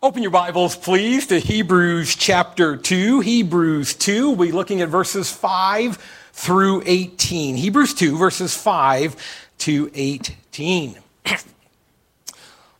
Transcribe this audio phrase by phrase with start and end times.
[0.00, 3.18] Open your Bibles, please, to Hebrews chapter 2.
[3.18, 5.96] Hebrews 2, we'll be looking at verses 5
[6.32, 7.56] through 18.
[7.56, 9.16] Hebrews 2, verses 5
[9.58, 10.98] to 18.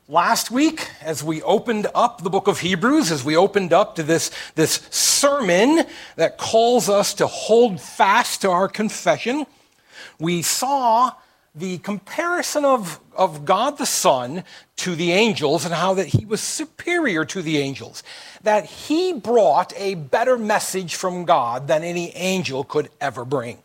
[0.08, 4.04] Last week, as we opened up the book of Hebrews, as we opened up to
[4.04, 9.44] this, this sermon that calls us to hold fast to our confession,
[10.20, 11.14] we saw
[11.58, 14.44] the comparison of, of God the Son
[14.76, 18.02] to the angels and how that he was superior to the angels,
[18.42, 23.58] that he brought a better message from God than any angel could ever bring,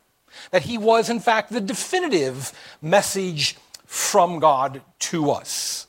[0.52, 5.88] that he was, in fact, the definitive message from God to us.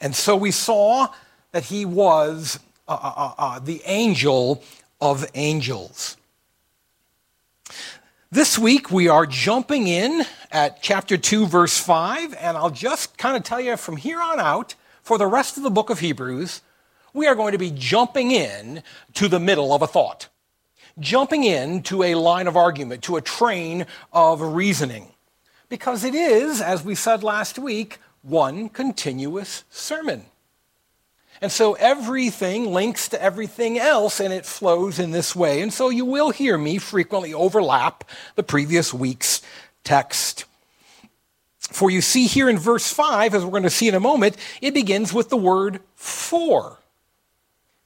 [0.00, 1.08] And so we saw
[1.52, 4.62] that he was uh, uh, uh, uh the angel
[5.00, 6.16] of angels.
[8.32, 13.36] This week we are jumping in at chapter 2, verse 5, and I'll just kind
[13.36, 16.60] of tell you from here on out, for the rest of the book of Hebrews,
[17.14, 18.82] we are going to be jumping in
[19.14, 20.28] to the middle of a thought,
[20.98, 25.12] jumping in to a line of argument, to a train of reasoning.
[25.68, 30.24] Because it is, as we said last week, one continuous sermon.
[31.40, 35.60] And so everything links to everything else and it flows in this way.
[35.60, 39.42] And so you will hear me frequently overlap the previous week's
[39.84, 40.44] text.
[41.58, 44.36] For you see here in verse 5, as we're going to see in a moment,
[44.62, 46.78] it begins with the word for.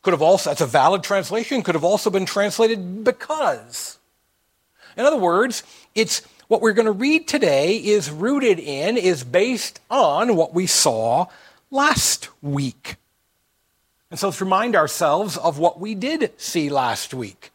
[0.02, 3.98] Could have also, that's a valid translation, could have also been translated because.
[4.96, 5.62] In other words,
[5.94, 10.66] it's what we're going to read today is rooted in, is based on what we
[10.66, 11.26] saw
[11.70, 12.96] last week.
[14.10, 17.52] And so let's remind ourselves of what we did see last week.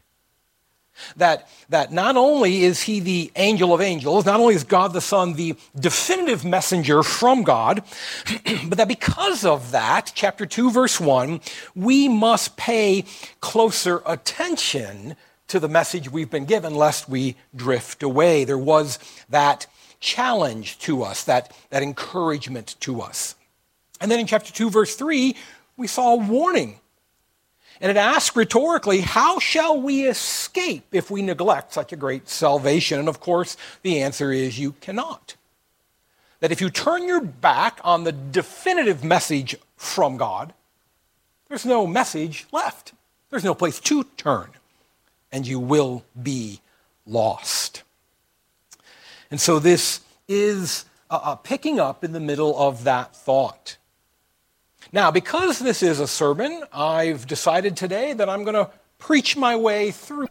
[1.17, 5.01] That, that not only is he the angel of angels, not only is God the
[5.01, 7.83] Son the definitive messenger from God,
[8.65, 11.41] but that because of that, chapter 2, verse 1,
[11.75, 13.03] we must pay
[13.41, 15.17] closer attention
[15.49, 18.45] to the message we've been given lest we drift away.
[18.45, 18.97] There was
[19.29, 19.67] that
[19.99, 23.35] challenge to us, that, that encouragement to us.
[24.01, 25.35] And then in chapter 2, verse 3,
[25.77, 26.79] we saw a warning.
[27.81, 32.99] And it asks rhetorically, how shall we escape if we neglect such a great salvation?
[32.99, 35.35] And of course, the answer is you cannot.
[36.39, 40.53] That if you turn your back on the definitive message from God,
[41.49, 42.93] there's no message left.
[43.29, 44.51] There's no place to turn,
[45.31, 46.61] and you will be
[47.05, 47.83] lost.
[49.29, 53.77] And so this is uh, picking up in the middle of that thought.
[54.95, 59.57] Now, because this is a sermon, I've decided today that I'm going to preach my
[59.57, 60.29] way through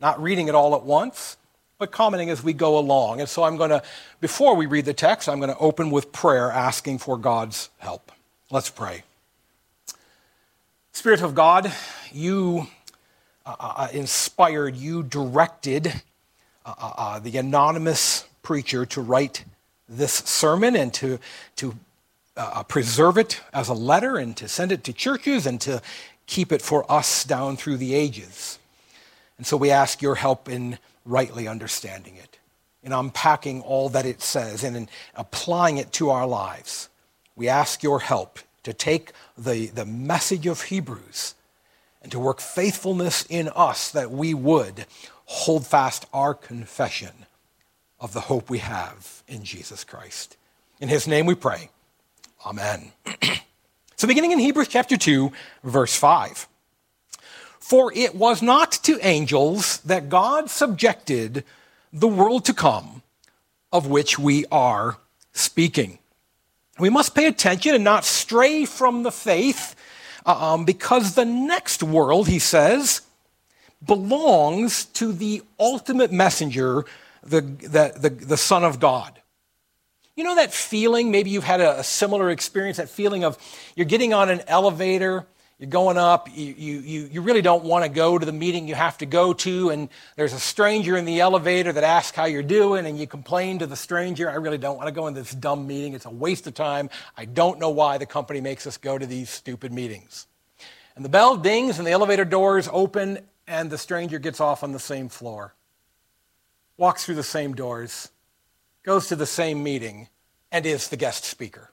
[0.00, 1.36] not reading it all at once,
[1.76, 3.20] but commenting as we go along.
[3.20, 3.82] And so I'm going to,
[4.22, 8.10] before we read the text, I'm going to open with prayer asking for God's help.
[8.50, 9.02] Let's pray.
[10.92, 11.70] Spirit of God,
[12.10, 12.68] you
[13.44, 15.88] uh, uh, uh inspired, you directed
[16.64, 19.44] uh, uh, uh, the anonymous preacher to write
[19.90, 21.18] this sermon and to,
[21.56, 21.74] to
[22.36, 25.80] uh, preserve it as a letter and to send it to churches and to
[26.26, 28.58] keep it for us down through the ages.
[29.38, 32.38] And so we ask your help in rightly understanding it,
[32.82, 36.88] in unpacking all that it says, and in applying it to our lives.
[37.36, 41.34] We ask your help to take the, the message of Hebrews
[42.02, 44.86] and to work faithfulness in us that we would
[45.26, 47.26] hold fast our confession
[47.98, 50.36] of the hope we have in Jesus Christ.
[50.80, 51.70] In his name we pray.
[52.44, 52.92] Amen.
[53.96, 55.32] so, beginning in Hebrews chapter 2,
[55.62, 56.46] verse 5.
[57.58, 61.44] For it was not to angels that God subjected
[61.90, 63.02] the world to come,
[63.72, 64.98] of which we are
[65.32, 65.98] speaking.
[66.78, 69.74] We must pay attention and not stray from the faith,
[70.26, 73.00] um, because the next world, he says,
[73.82, 76.84] belongs to the ultimate messenger,
[77.22, 79.20] the, the, the, the Son of God.
[80.16, 81.10] You know that feeling?
[81.10, 83.36] Maybe you've had a, a, similar experience, that feeling of
[83.74, 85.26] you're getting on an elevator,
[85.58, 88.76] you're going up, you, you, you really don't want to go to the meeting you
[88.76, 92.44] have to go to, and there's a stranger in the elevator that asks how you're
[92.44, 95.32] doing, and you complain to the stranger, I really don't want to go in this
[95.32, 95.94] dumb meeting.
[95.94, 96.90] It's a waste of time.
[97.16, 100.28] I don't know why the company makes us go to these stupid meetings.
[100.94, 103.18] And the bell dings, and the elevator doors open,
[103.48, 105.54] and the stranger gets off on the same floor,
[106.76, 108.10] walks through the same doors
[108.84, 110.08] goes to the same meeting,
[110.54, 111.68] and is the guest speaker.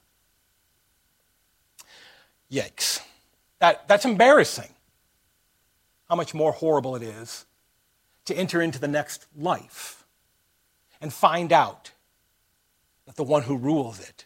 [2.52, 3.00] Yikes.
[3.60, 4.70] That, that's embarrassing.
[6.10, 7.46] How much more horrible it is
[8.26, 10.04] to enter into the next life
[11.00, 11.92] and find out
[13.06, 14.26] that the one who rules it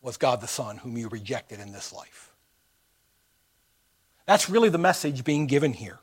[0.00, 2.32] was God the Son, whom you rejected in this life.
[4.24, 5.98] That's really the message being given here.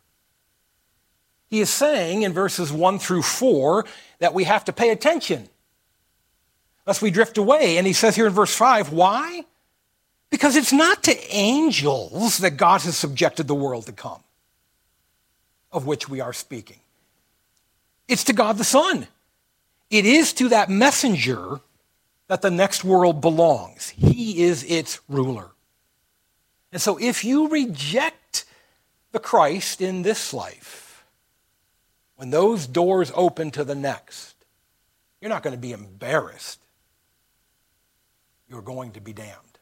[1.48, 3.86] He is saying in verses 1 through 4
[4.20, 5.50] that we have to pay attention
[6.90, 7.78] lest we drift away.
[7.78, 9.46] And he says here in verse 5, why?
[10.32, 14.24] Because it's not to angels that God has subjected the world to come,
[15.72, 16.80] of which we are speaking.
[18.08, 19.06] It's to God the Son.
[19.92, 21.60] It is to that messenger
[22.28, 23.90] that the next world belongs.
[23.90, 25.52] He is its ruler.
[26.72, 28.46] And so if you reject
[29.12, 31.06] the Christ in this life,
[32.16, 34.34] when those doors open to the next,
[35.22, 36.60] you're not going to be embarrassed.
[38.50, 39.60] You're going to be damned.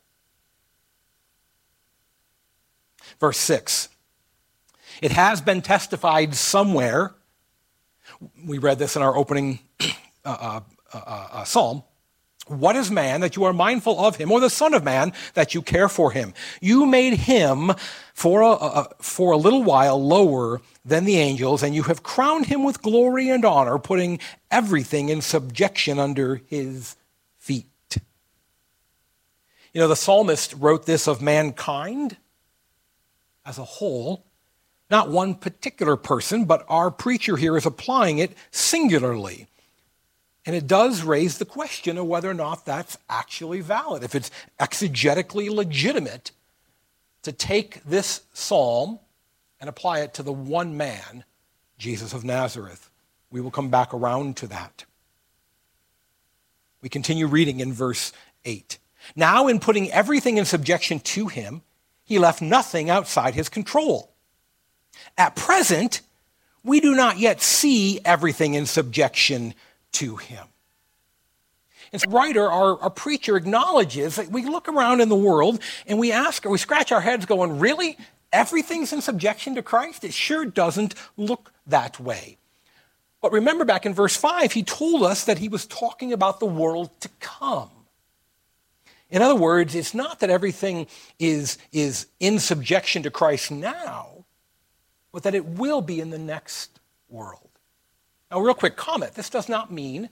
[3.19, 3.89] Verse 6
[5.01, 7.13] It has been testified somewhere.
[8.45, 9.89] We read this in our opening uh,
[10.25, 10.61] uh,
[10.93, 11.83] uh, uh, psalm.
[12.47, 15.53] What is man that you are mindful of him, or the Son of Man that
[15.53, 16.33] you care for him?
[16.61, 17.73] You made him
[18.13, 22.45] for a, a, for a little while lower than the angels, and you have crowned
[22.45, 24.19] him with glory and honor, putting
[24.49, 26.95] everything in subjection under his
[27.37, 27.65] feet.
[29.73, 32.17] You know, the psalmist wrote this of mankind
[33.45, 34.25] as a whole,
[34.89, 39.47] not one particular person, but our preacher here is applying it singularly.
[40.45, 44.31] And it does raise the question of whether or not that's actually valid, if it's
[44.59, 46.31] exegetically legitimate
[47.23, 48.99] to take this psalm
[49.59, 51.25] and apply it to the one man,
[51.77, 52.89] Jesus of Nazareth.
[53.29, 54.85] We will come back around to that.
[56.81, 58.13] We continue reading in verse
[58.45, 58.77] 8.
[59.15, 61.61] Now, in putting everything in subjection to him,
[62.03, 64.13] he left nothing outside his control.
[65.17, 66.01] At present,
[66.63, 69.53] we do not yet see everything in subjection
[69.93, 70.45] to him.
[71.91, 75.97] And so, writer, our, our preacher acknowledges that we look around in the world and
[75.99, 77.97] we ask, or we scratch our heads going, really?
[78.33, 80.03] Everything's in subjection to Christ?
[80.03, 82.37] It sure doesn't look that way.
[83.21, 86.45] But remember back in verse 5, he told us that he was talking about the
[86.45, 87.69] world to come.
[89.09, 90.87] In other words, it's not that everything
[91.19, 94.25] is, is in subjection to Christ now,
[95.11, 97.49] but that it will be in the next world.
[98.29, 100.09] Now, real quick comment this does not mean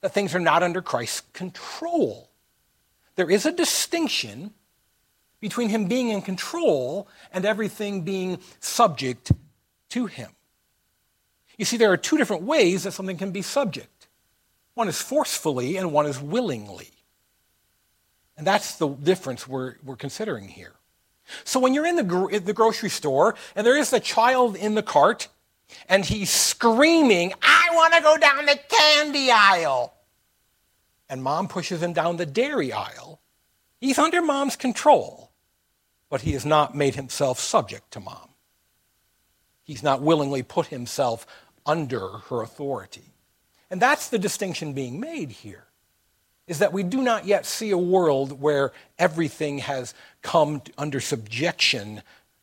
[0.00, 2.30] that things are not under Christ's control.
[3.14, 4.52] There is a distinction
[5.40, 9.30] between him being in control and everything being subject
[9.90, 10.30] to him.
[11.56, 13.90] You see, there are two different ways that something can be subject
[14.76, 16.90] one is forcefully, and one is willingly.
[18.36, 20.72] And that's the difference we're, we're considering here.
[21.44, 24.82] So when you're in the, the grocery store and there is a child in the
[24.82, 25.28] cart
[25.88, 29.94] and he's screaming, I want to go down the candy aisle.
[31.08, 33.20] And mom pushes him down the dairy aisle.
[33.80, 35.30] He's under mom's control,
[36.08, 38.30] but he has not made himself subject to mom.
[39.64, 41.26] He's not willingly put himself
[41.64, 43.12] under her authority.
[43.70, 45.65] And that's the distinction being made here.
[46.46, 52.02] Is that we do not yet see a world where everything has come under subjection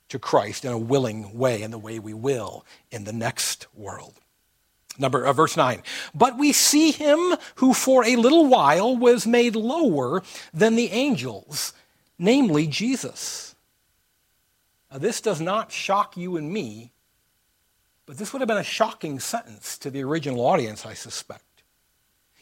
[0.09, 4.13] to Christ in a willing way, in the way we will in the next world.
[4.99, 5.81] Number uh, verse 9.
[6.13, 10.21] But we see him who for a little while was made lower
[10.53, 11.73] than the angels,
[12.19, 13.55] namely Jesus.
[14.91, 16.91] Now, this does not shock you and me,
[18.05, 21.52] but this would have been a shocking sentence to the original audience, I suspect.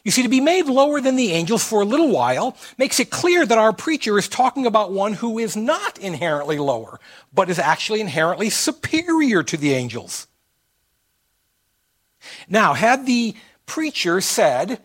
[0.04, 3.10] You see, to be made lower than the angels for a little while makes it
[3.10, 6.98] clear that our preacher is talking about one who is not inherently lower,
[7.32, 10.26] but is actually inherently superior to the angels.
[12.48, 14.80] Now, had the preacher said,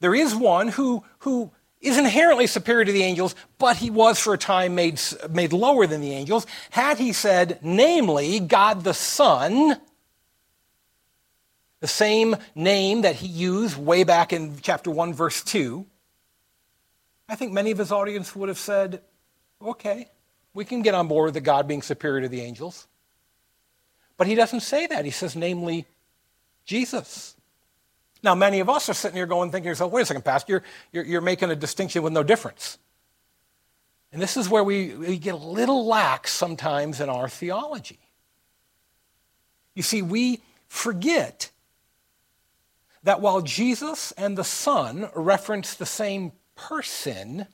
[0.00, 4.34] there is one who, who is inherently superior to the angels, but he was for
[4.34, 9.80] a time made, made lower than the angels, had he said, namely, God the Son,
[11.84, 15.84] the same name that he used way back in chapter 1, verse 2,
[17.28, 19.02] I think many of his audience would have said,
[19.60, 20.08] okay,
[20.54, 22.86] we can get on board with the God being superior to the angels.
[24.16, 25.04] But he doesn't say that.
[25.04, 25.84] He says, namely,
[26.64, 27.36] Jesus.
[28.22, 30.52] Now, many of us are sitting here going, thinking to yourself, wait a second, Pastor,
[30.52, 32.78] you're, you're, you're making a distinction with no difference.
[34.10, 37.98] And this is where we, we get a little lax sometimes in our theology.
[39.74, 41.50] You see, we forget
[43.04, 47.46] that while Jesus and the Son reference the same person,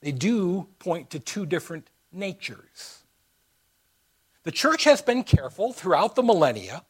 [0.00, 3.02] they do point to two different natures.
[4.42, 6.84] The church has been careful throughout the millennia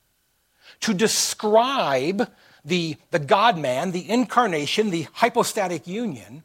[0.80, 2.30] to describe
[2.64, 6.44] the, the God man, the incarnation, the hypostatic union,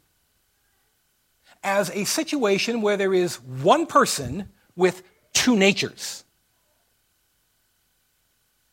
[1.62, 5.02] as a situation where there is one person with
[5.32, 6.24] two natures.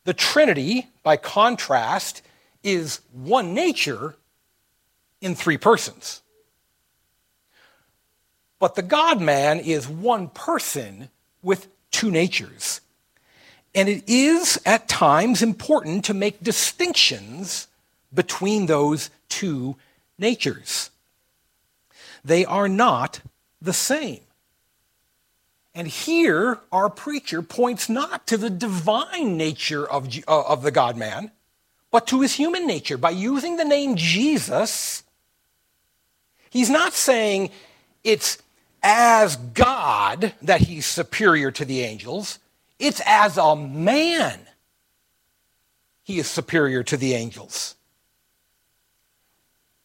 [0.05, 2.21] The Trinity, by contrast,
[2.63, 4.15] is one nature
[5.21, 6.21] in three persons.
[8.59, 11.09] But the God man is one person
[11.41, 12.81] with two natures.
[13.75, 17.67] And it is at times important to make distinctions
[18.13, 19.75] between those two
[20.17, 20.91] natures.
[22.23, 23.21] They are not
[23.61, 24.21] the same.
[25.75, 30.95] And here, our preacher points not to the divine nature of, uh, of the God
[30.97, 31.31] man,
[31.89, 32.97] but to his human nature.
[32.97, 35.03] By using the name Jesus,
[36.49, 37.49] he's not saying
[38.03, 38.37] it's
[38.83, 42.37] as God that he's superior to the angels,
[42.77, 44.39] it's as a man
[46.03, 47.75] he is superior to the angels.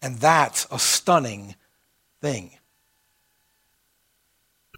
[0.02, 1.54] And that's a stunning
[2.20, 2.57] thing.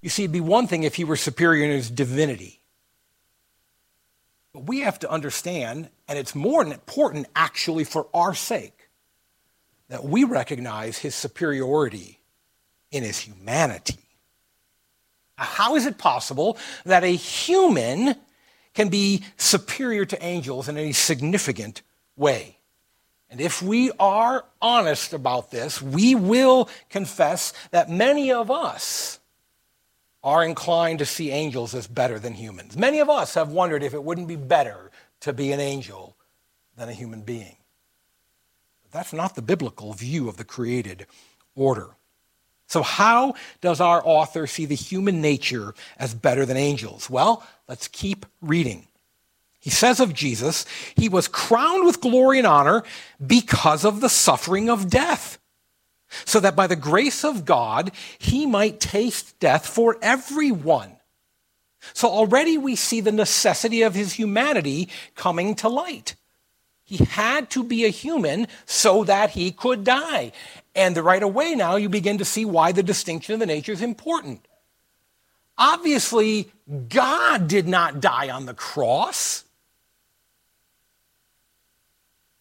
[0.01, 2.61] You see, it'd be one thing if he were superior in his divinity.
[4.53, 8.89] But we have to understand, and it's more important actually for our sake,
[9.89, 12.21] that we recognize his superiority
[12.91, 13.99] in his humanity.
[15.37, 18.15] How is it possible that a human
[18.75, 21.83] can be superior to angels in any significant
[22.17, 22.59] way?
[23.31, 29.20] And if we are honest about this, we will confess that many of us
[30.23, 32.77] are inclined to see angels as better than humans.
[32.77, 36.17] Many of us have wondered if it wouldn't be better to be an angel
[36.77, 37.57] than a human being.
[38.83, 41.07] But that's not the biblical view of the created
[41.55, 41.89] order.
[42.67, 47.11] So, how does our author see the human nature as better than angels?
[47.11, 48.87] Well, let's keep reading.
[49.59, 52.83] He says of Jesus, he was crowned with glory and honor
[53.25, 55.39] because of the suffering of death,
[56.25, 60.97] so that by the grace of God, he might taste death for everyone.
[61.95, 66.15] So already we see the necessity of his humanity coming to light.
[66.85, 70.33] He had to be a human so that he could die.
[70.75, 73.83] And right away now, you begin to see why the distinction of the nature is
[73.83, 74.47] important.
[75.57, 76.51] Obviously,
[76.89, 79.45] God did not die on the cross.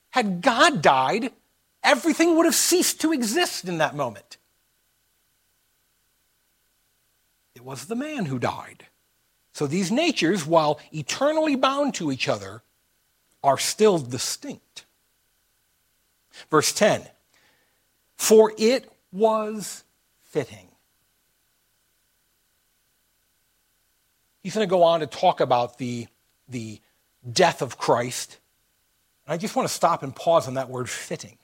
[0.09, 1.31] Had God died,
[1.83, 4.37] everything would have ceased to exist in that moment.
[7.55, 8.85] It was the man who died.
[9.53, 12.61] So these natures, while eternally bound to each other,
[13.43, 14.85] are still distinct.
[16.49, 17.03] Verse 10
[18.15, 19.83] For it was
[20.23, 20.67] fitting.
[24.41, 26.07] He's going to go on to talk about the,
[26.47, 26.79] the
[27.29, 28.37] death of Christ
[29.25, 31.37] And I just want to stop and pause on that word fitting.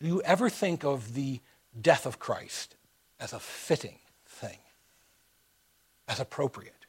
[0.00, 1.40] Do you ever think of the
[1.80, 2.76] death of Christ
[3.18, 4.58] as a fitting thing,
[6.06, 6.86] as appropriate,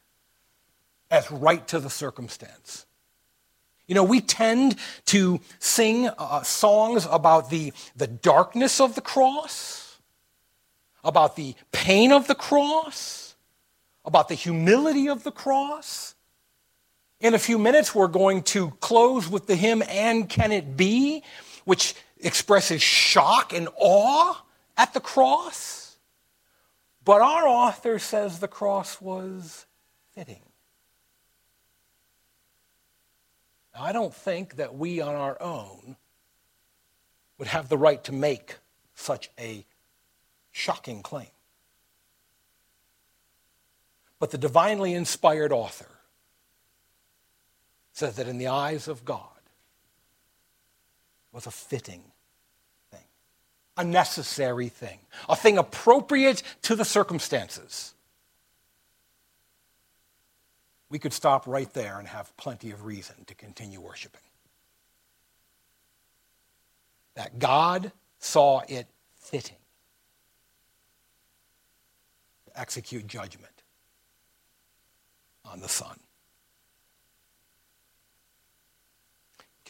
[1.10, 2.86] as right to the circumstance?
[3.88, 4.76] You know, we tend
[5.06, 9.98] to sing uh, songs about the, the darkness of the cross,
[11.02, 13.34] about the pain of the cross,
[14.04, 16.14] about the humility of the cross.
[17.18, 21.24] In a few minutes, we're going to close with the hymn, And Can It Be,
[21.64, 24.42] which expresses shock and awe
[24.76, 25.96] at the cross.
[27.04, 29.66] But our author says the cross was
[30.12, 30.42] fitting.
[33.74, 35.96] Now, I don't think that we on our own
[37.38, 38.56] would have the right to make
[38.94, 39.64] such a
[40.50, 41.28] shocking claim.
[44.18, 45.88] But the divinely inspired author
[47.92, 49.39] says that in the eyes of God
[51.32, 52.02] was a fitting
[52.90, 53.04] thing,
[53.76, 57.94] a necessary thing, a thing appropriate to the circumstances.
[60.88, 64.20] We could stop right there and have plenty of reason to continue worshiping.
[67.14, 69.56] That God saw it fitting
[72.46, 73.62] to execute judgment
[75.44, 75.98] on the Son.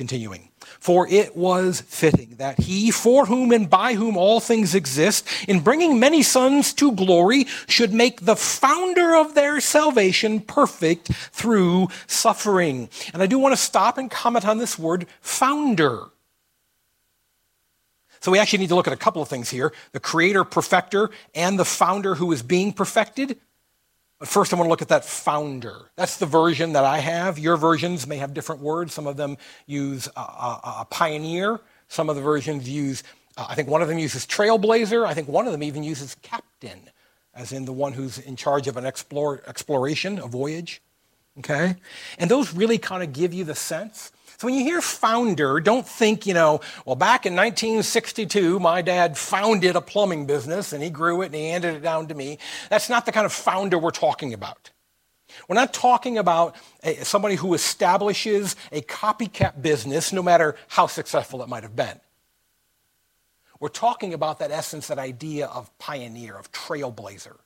[0.00, 5.28] Continuing, for it was fitting that he, for whom and by whom all things exist,
[5.46, 11.88] in bringing many sons to glory, should make the founder of their salvation perfect through
[12.06, 12.88] suffering.
[13.12, 16.04] And I do want to stop and comment on this word, founder.
[18.20, 21.10] So we actually need to look at a couple of things here the creator, perfecter,
[21.34, 23.38] and the founder who is being perfected.
[24.20, 25.90] But first, I want to look at that founder.
[25.96, 27.38] That's the version that I have.
[27.38, 28.94] Your versions may have different words.
[28.94, 29.36] Some of them
[29.66, 31.58] use a, a, a pioneer,
[31.88, 33.02] some of the versions use
[33.36, 35.06] Uh, I think one of them uses trailblazer.
[35.06, 36.90] I think one of them even uses captain,
[37.34, 40.82] as in the one who's in charge of an explore, exploration, a voyage.
[41.38, 41.76] Okay?
[42.18, 44.12] And those really kind of give you the sense.
[44.40, 49.18] So when you hear founder, don't think, you know, well, back in 1962, my dad
[49.18, 52.38] founded a plumbing business and he grew it and he handed it down to me.
[52.70, 54.70] That's not the kind of founder we're talking about.
[55.46, 61.42] We're not talking about a, somebody who establishes a copycat business, no matter how successful
[61.42, 62.00] it might have been.
[63.60, 67.36] We're talking about that essence, that idea of pioneer, of trailblazer,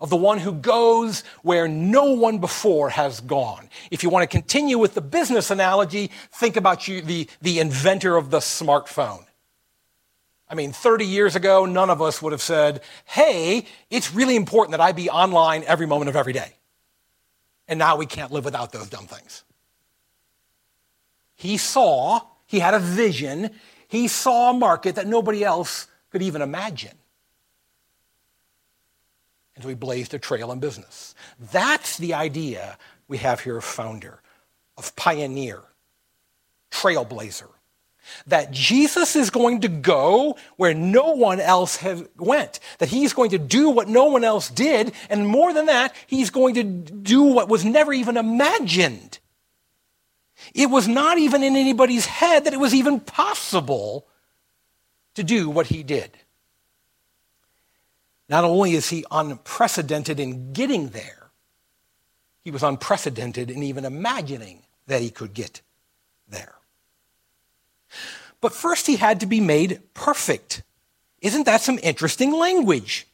[0.00, 3.68] of the one who goes where no one before has gone.
[3.90, 8.16] If you want to continue with the business analogy, think about you, the, the inventor
[8.16, 9.24] of the smartphone.
[10.48, 14.72] I mean, 30 years ago, none of us would have said, hey, it's really important
[14.72, 16.54] that I be online every moment of every day.
[17.68, 19.44] And now we can't live without those dumb things.
[21.36, 23.50] He saw, he had a vision,
[23.86, 26.99] he saw a market that nobody else could even imagine.
[29.54, 31.14] And so he blazed a trail in business.
[31.38, 32.78] That's the idea
[33.08, 34.20] we have here of founder,
[34.76, 35.62] of pioneer,
[36.70, 37.48] trailblazer
[38.26, 43.30] that Jesus is going to go where no one else has went, that he's going
[43.30, 47.22] to do what no one else did, and more than that, he's going to do
[47.22, 49.18] what was never even imagined.
[50.54, 54.06] It was not even in anybody's head that it was even possible
[55.14, 56.16] to do what he did.
[58.30, 61.30] Not only is he unprecedented in getting there,
[62.44, 65.60] he was unprecedented in even imagining that he could get
[66.28, 66.54] there.
[68.40, 70.62] But first, he had to be made perfect.
[71.20, 73.08] Isn't that some interesting language?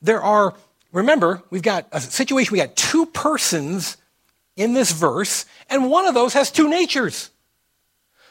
[0.00, 0.54] There are,
[0.92, 3.96] remember, we've got a situation, we got two persons
[4.54, 7.30] in this verse, and one of those has two natures.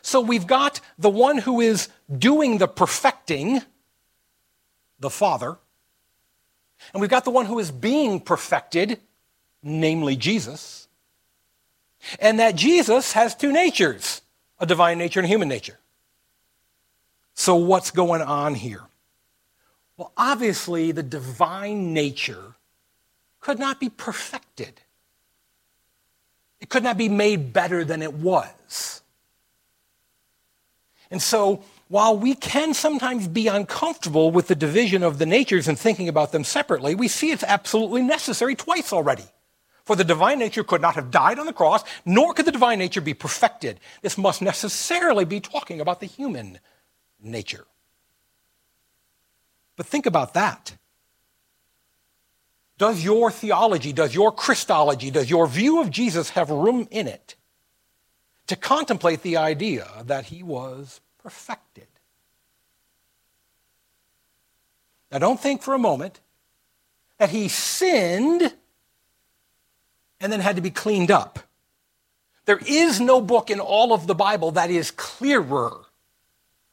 [0.02, 3.62] So we've got the one who is doing the perfecting,
[5.04, 5.58] the Father,
[6.92, 9.00] and we've got the one who is being perfected,
[9.62, 10.88] namely Jesus.
[12.20, 14.22] And that Jesus has two natures
[14.60, 15.78] a divine nature and a human nature.
[17.34, 18.82] So, what's going on here?
[19.98, 22.56] Well, obviously, the divine nature
[23.40, 24.82] could not be perfected,
[26.60, 29.02] it could not be made better than it was.
[31.12, 31.64] And so,
[31.94, 36.32] while we can sometimes be uncomfortable with the division of the natures and thinking about
[36.32, 39.26] them separately, we see it's absolutely necessary twice already.
[39.86, 42.80] For the divine nature could not have died on the cross, nor could the divine
[42.80, 43.80] nature be perfected.
[44.02, 46.58] This must necessarily be talking about the human
[47.22, 47.68] nature.
[49.76, 50.76] But think about that.
[52.80, 57.36] Does your theology, does your Christology, does your view of Jesus have room in it
[58.48, 61.88] to contemplate the idea that he was perfected?
[65.12, 66.20] Now, don't think for a moment
[67.18, 68.54] that he sinned
[70.20, 71.40] and then had to be cleaned up.
[72.46, 75.86] There is no book in all of the Bible that is clearer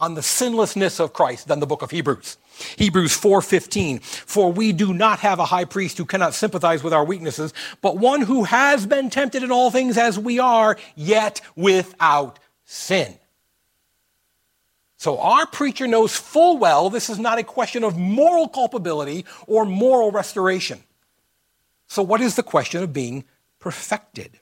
[0.01, 2.39] on the sinlessness of Christ than the book of Hebrews.
[2.77, 7.05] Hebrews 4:15 For we do not have a high priest who cannot sympathize with our
[7.05, 12.39] weaknesses, but one who has been tempted in all things as we are, yet without
[12.65, 13.19] sin.
[15.01, 19.65] So our preacher knows full well this is not a question of moral culpability or
[19.65, 20.85] moral restoration.
[21.87, 23.25] So what is the question of being
[23.61, 24.39] perfected.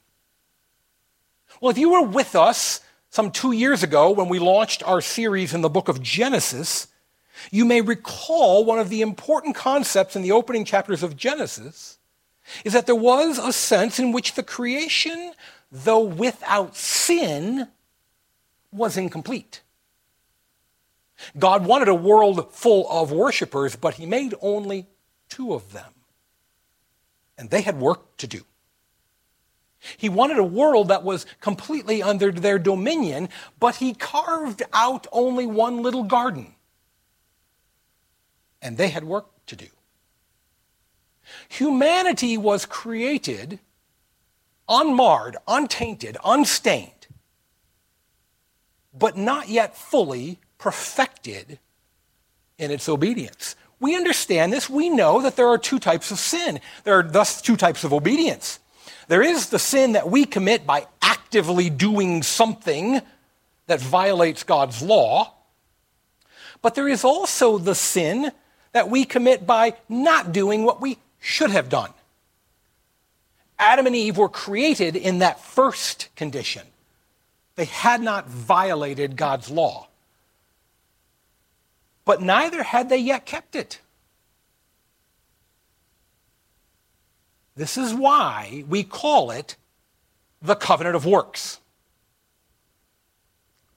[1.61, 5.55] Well, if you were with us some two years ago when we launched our series
[5.55, 6.88] in the book of Genesis,
[7.53, 11.99] you may recall one of the important concepts in the opening chapters of Genesis
[12.64, 15.35] is that there was a sense in which the creation,
[15.71, 17.68] though without sin,
[18.73, 19.62] was incomplete.
[21.38, 24.87] God wanted a world full of worshipers, but he made only
[25.28, 25.92] two of them.
[27.37, 28.42] And they had work to do.
[29.96, 33.28] He wanted a world that was completely under their dominion,
[33.61, 36.54] but he carved out only one little garden.
[38.61, 39.68] And they had work to do.
[41.48, 43.61] Humanity was created
[44.68, 47.07] unmarred, untainted, unstained,
[48.92, 51.59] but not yet fully perfected
[52.59, 53.57] in its obedience.
[53.81, 54.68] We understand this.
[54.68, 56.61] We know that there are two types of sin.
[56.85, 58.59] There are thus two types of obedience.
[59.07, 63.01] There is the sin that we commit by actively doing something
[63.66, 65.35] that violates God's law,
[66.61, 68.33] but there is also the sin
[68.73, 71.90] that we commit by not doing what we should have done.
[73.59, 76.62] Adam and Eve were created in that first condition.
[77.57, 79.88] They had not violated God's law.
[82.09, 83.81] But neither had they yet kept it.
[87.55, 89.57] This is why we call it
[90.40, 91.61] the covenant of works.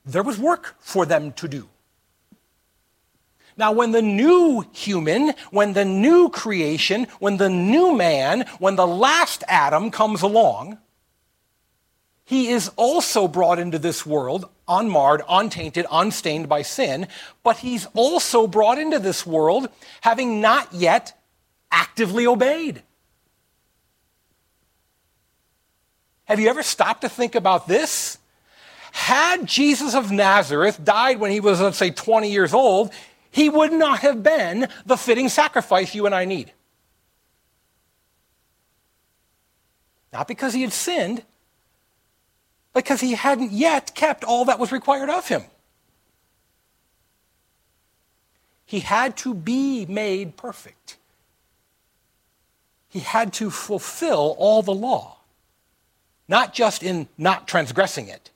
[0.05, 1.67] There was work for them to do.
[3.57, 8.87] Now, when the new human, when the new creation, when the new man, when the
[8.87, 10.77] last Adam comes along,
[12.25, 17.07] he is also brought into this world unmarred, untainted, unstained by sin,
[17.43, 19.67] but he's also brought into this world
[20.01, 21.19] having not yet
[21.71, 22.81] actively obeyed.
[26.25, 28.17] Have you ever stopped to think about this?
[28.93, 32.91] Had Jesus of Nazareth died when he was, let's say, 20 years old,
[33.31, 36.51] he would not have been the fitting sacrifice you and I need.
[40.13, 41.23] Not because he had sinned,
[42.73, 45.43] because he hadn't yet kept all that was required of him.
[48.65, 50.97] He had to be made perfect.
[52.87, 55.17] He had to fulfill all the law,
[56.27, 58.29] not just in not transgressing it,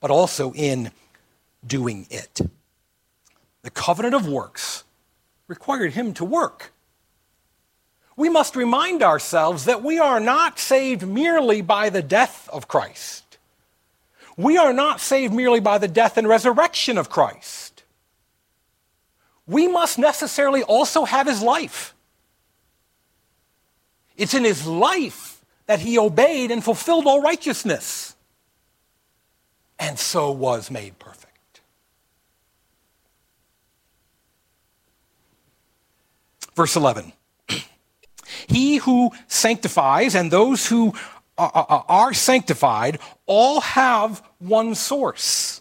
[0.00, 0.90] but also in
[1.64, 2.40] doing it.
[3.62, 4.84] The covenant of works
[5.46, 6.72] required him to work
[8.20, 13.38] we must remind ourselves that we are not saved merely by the death of Christ.
[14.36, 17.82] We are not saved merely by the death and resurrection of Christ.
[19.46, 21.94] We must necessarily also have his life.
[24.18, 28.14] It's in his life that he obeyed and fulfilled all righteousness,
[29.78, 31.62] and so was made perfect.
[36.54, 37.14] Verse 11.
[38.48, 40.94] He who sanctifies and those who
[41.38, 45.60] are sanctified all have one source.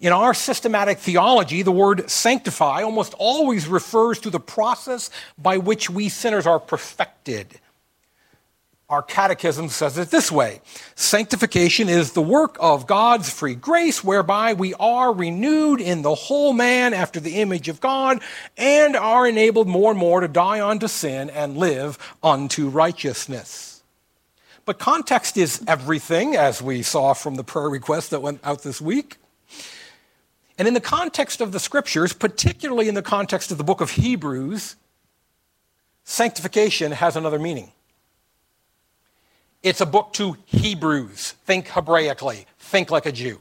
[0.00, 5.88] In our systematic theology, the word sanctify almost always refers to the process by which
[5.88, 7.60] we sinners are perfected.
[8.90, 10.60] Our catechism says it this way
[10.94, 16.52] Sanctification is the work of God's free grace, whereby we are renewed in the whole
[16.52, 18.20] man after the image of God,
[18.56, 23.82] and are enabled more and more to die unto sin and live unto righteousness.
[24.66, 28.80] But context is everything, as we saw from the prayer request that went out this
[28.80, 29.18] week.
[30.56, 33.90] And in the context of the scriptures, particularly in the context of the book of
[33.90, 34.76] Hebrews,
[36.04, 37.72] sanctification has another meaning.
[39.64, 41.32] It's a book to Hebrews.
[41.46, 43.40] Think Hebraically, think like a Jew.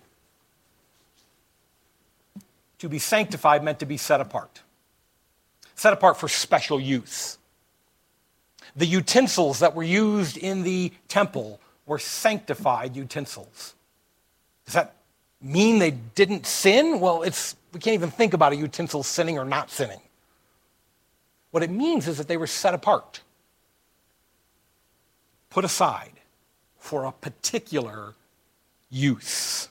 [2.80, 4.62] To be sanctified meant to be set apart,
[5.76, 7.38] set apart for special use.
[8.76, 13.76] The utensils that were used in the temple were sanctified utensils.
[14.66, 14.96] Does that
[15.42, 17.02] mean they didn't sin?
[17.02, 20.00] Well, it's, we can't even think about a utensil sinning or not sinning.
[21.52, 23.20] What it means is that they were set apart
[25.54, 26.13] put aside
[26.84, 28.14] for a particular
[28.90, 29.70] use.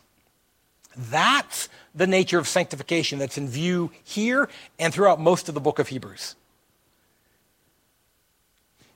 [0.97, 4.49] That's the nature of sanctification that's in view here
[4.79, 6.37] and throughout most of the book of Hebrews.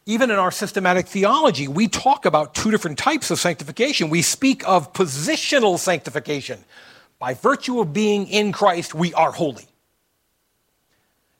[0.07, 4.09] Even in our systematic theology, we talk about two different types of sanctification.
[4.09, 6.65] We speak of positional sanctification.
[7.19, 9.67] By virtue of being in Christ, we are holy.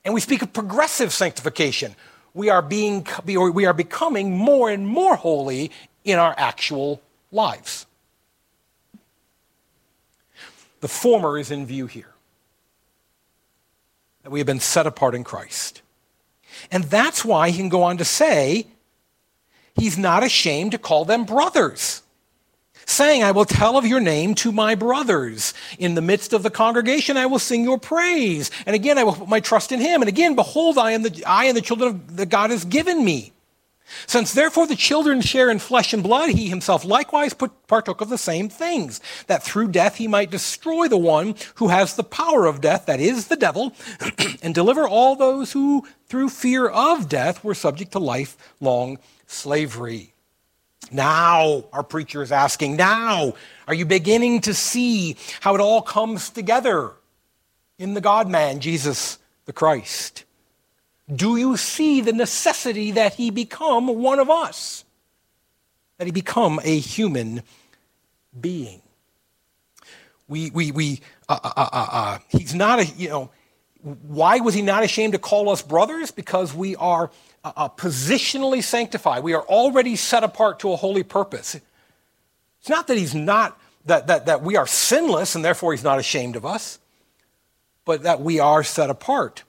[0.05, 1.95] And we speak of progressive sanctification
[2.37, 5.71] we are, being, we are becoming more and more holy
[6.07, 7.85] in our actual lives.
[10.79, 12.13] The former is in view here
[14.23, 15.81] that we have been set apart in Christ.
[16.71, 18.67] And that's why he can go on to say,
[19.75, 22.01] he's not ashamed to call them brothers
[22.87, 25.53] saying, I will tell of your name to my brothers.
[25.77, 28.49] In the midst of the congregation, I will sing your praise.
[28.65, 30.01] And again, I will put my trust in him.
[30.01, 33.03] And again, behold, I am the, I and the children of, that God has given
[33.03, 33.33] me.
[34.05, 38.17] Since therefore the children share in flesh and blood, he himself likewise partook of the
[38.17, 42.61] same things, that through death he might destroy the one who has the power of
[42.61, 43.73] death, that is the devil,
[44.41, 50.13] and deliver all those who through fear of death were subject to lifelong slavery.
[50.91, 53.33] Now, our preacher is asking, now,
[53.67, 56.91] are you beginning to see how it all comes together
[57.77, 60.23] in the God man, Jesus the Christ?
[61.13, 64.83] Do you see the necessity that he become one of us?
[65.97, 67.43] That he become a human
[68.39, 68.81] being?
[70.27, 73.31] We, we, we, uh, uh, uh, uh, uh he's not a, you know,
[73.81, 76.11] why was he not ashamed to call us brothers?
[76.11, 77.09] Because we are
[77.43, 79.23] uh, uh, positionally sanctified.
[79.23, 81.55] We are already set apart to a holy purpose.
[82.59, 85.99] It's not that he's not, that, that, that we are sinless and therefore he's not
[85.99, 86.79] ashamed of us.
[87.87, 89.43] but that we are set apart.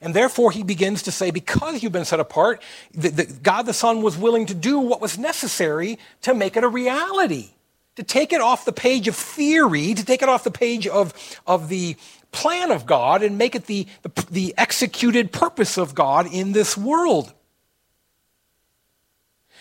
[0.00, 2.62] And therefore, he begins to say, because you've been set apart,
[2.94, 6.64] the, the, God the Son was willing to do what was necessary to make it
[6.64, 7.50] a reality,
[7.96, 11.12] to take it off the page of theory, to take it off the page of,
[11.46, 11.96] of the
[12.32, 16.78] plan of God and make it the, the, the executed purpose of God in this
[16.78, 17.34] world.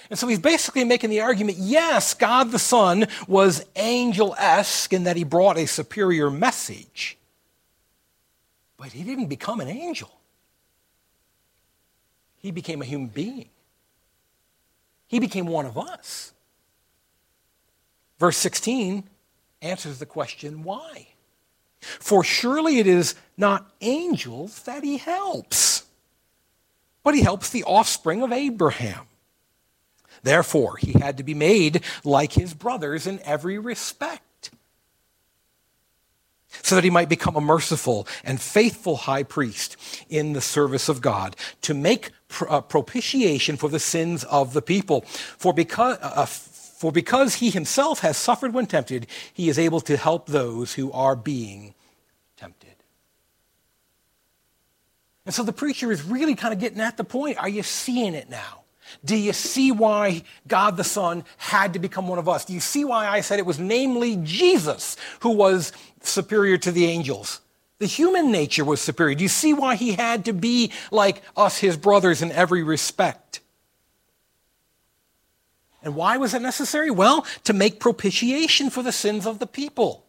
[0.10, 5.04] And so he's basically making the argument yes, God the Son was angel esque in
[5.04, 7.17] that he brought a superior message,
[8.78, 10.10] but he didn't become an angel.
[12.39, 13.49] He became a human being.
[15.08, 16.34] He became one of us.
[18.19, 19.04] Verse 16
[19.62, 21.08] answers the question why?
[21.82, 25.86] For surely it is not angels that he helps,
[27.04, 29.06] but he helps the offspring of Abraham.
[30.21, 34.21] Therefore, he had to be made like his brothers in every respect,
[36.62, 39.77] so that he might become a merciful and faithful high priest
[40.09, 42.12] in the service of God to make
[42.47, 45.01] uh, propitiation for the sins of the people.
[45.38, 49.81] For because, uh, uh, for because he himself has suffered when tempted, he is able
[49.81, 51.73] to help those who are being
[52.38, 52.75] tempted.
[55.25, 57.38] And so the preacher is really kind of getting at the point.
[57.38, 58.59] Are you seeing it now?
[59.04, 62.45] Do you see why God the Son had to become one of us?
[62.45, 65.71] Do you see why I said it was namely Jesus who was
[66.02, 67.41] superior to the angels?
[67.80, 69.15] The human nature was superior.
[69.15, 73.39] Do you see why he had to be like us, his brothers, in every respect?
[75.82, 76.91] And why was it necessary?
[76.91, 80.06] Well, to make propitiation for the sins of the people.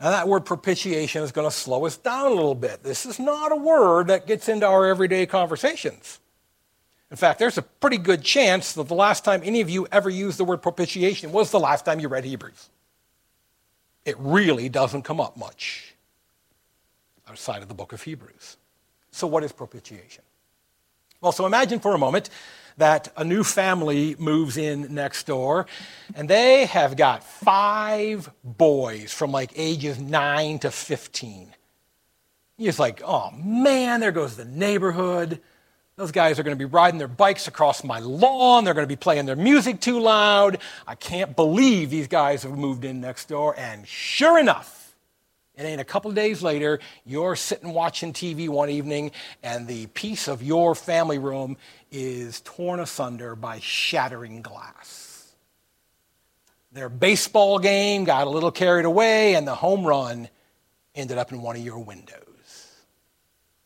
[0.00, 2.84] Now, that word propitiation is going to slow us down a little bit.
[2.84, 6.20] This is not a word that gets into our everyday conversations.
[7.10, 10.10] In fact, there's a pretty good chance that the last time any of you ever
[10.10, 12.68] used the word propitiation was the last time you read Hebrews.
[14.04, 15.94] It really doesn't come up much
[17.28, 18.56] outside of the book of Hebrews.
[19.10, 20.22] So, what is propitiation?
[21.20, 22.30] Well, so imagine for a moment
[22.76, 25.66] that a new family moves in next door,
[26.14, 31.54] and they have got five boys from like ages 9 to 15.
[32.56, 35.40] You're like, oh man, there goes the neighborhood.
[35.98, 38.62] Those guys are going to be riding their bikes across my lawn.
[38.62, 40.58] They're going to be playing their music too loud.
[40.86, 43.58] I can't believe these guys have moved in next door.
[43.58, 44.94] And sure enough,
[45.56, 49.10] it ain't a couple days later, you're sitting watching TV one evening,
[49.42, 51.56] and the peace of your family room
[51.90, 55.34] is torn asunder by shattering glass.
[56.70, 60.28] Their baseball game got a little carried away, and the home run
[60.94, 62.76] ended up in one of your windows.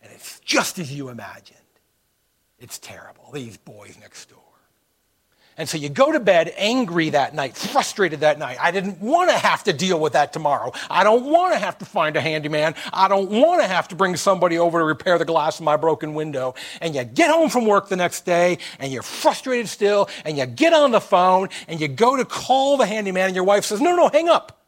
[0.01, 1.59] And it's just as you imagined.
[2.63, 4.39] It's terrible, these boys next door.
[5.59, 8.57] And so you go to bed angry that night, frustrated that night.
[8.61, 10.73] I didn't want to have to deal with that tomorrow.
[10.89, 12.77] I don't want to have to find a handyman.
[12.93, 15.77] I don't want to have to bring somebody over to repair the glass in my
[15.77, 16.55] broken window.
[16.81, 20.47] And you get home from work the next day and you're frustrated still and you
[20.47, 23.81] get on the phone and you go to call the handyman and your wife says,
[23.81, 24.63] No, no, hang up.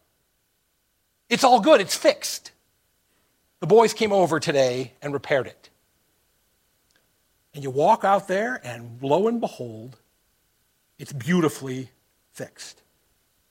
[1.31, 1.81] It's all good.
[1.81, 2.51] It's fixed.
[3.61, 5.64] The boys came over today and repaired it.
[7.55, 9.97] And you walk out there, and lo and behold,
[10.99, 11.89] it's beautifully
[12.33, 12.83] fixed.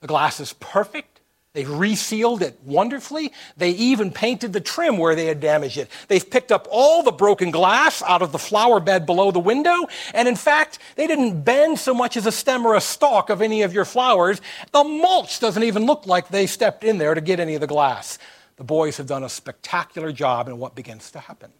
[0.00, 1.22] The glass is perfect.
[1.54, 3.32] They've resealed it wonderfully.
[3.56, 5.88] They even painted the trim where they had damaged it.
[6.08, 9.86] They've picked up all the broken glass out of the flower bed below the window.
[10.12, 13.40] And in fact, they didn't bend so much as a stem or a stalk of
[13.40, 14.40] any of your flowers.
[14.72, 17.68] The mulch doesn't even look like they stepped in there to get any of the
[17.68, 18.18] glass.
[18.56, 21.52] The boys have done a spectacular job in what begins to happen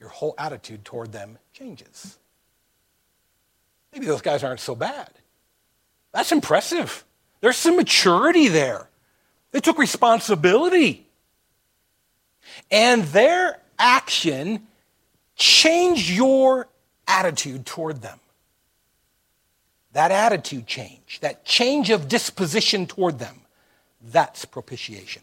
[0.00, 2.18] your whole attitude toward them changes.
[3.92, 5.10] Maybe those guys aren't so bad.
[6.12, 7.04] That's impressive.
[7.40, 8.88] There's some maturity there.
[9.52, 11.06] They took responsibility.
[12.70, 14.66] And their action
[15.36, 16.68] changed your
[17.06, 18.20] attitude toward them.
[19.92, 23.40] That attitude change, that change of disposition toward them,
[24.02, 25.22] that's propitiation.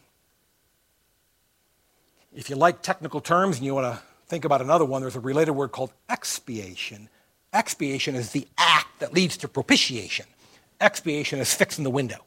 [2.35, 5.19] If you like technical terms and you want to think about another one, there's a
[5.19, 7.09] related word called expiation.
[7.53, 10.25] Expiation is the act that leads to propitiation.
[10.81, 12.25] Expiation is fixing the window.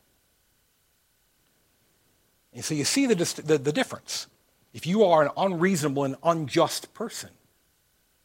[2.54, 4.26] And so you see the, the, the difference.
[4.72, 7.30] If you are an unreasonable and unjust person,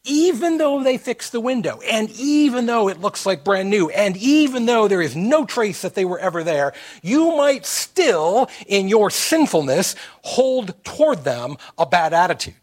[0.04, 4.16] even though they fix the window, and even though it looks like brand new, and
[4.18, 8.88] even though there is no trace that they were ever there, you might still, in
[8.88, 12.54] your sinfulness, hold toward them a bad attitude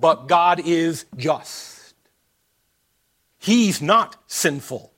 [0.00, 1.94] but God is just.
[3.38, 4.92] He's not sinful.